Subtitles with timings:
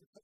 [0.00, 0.22] to put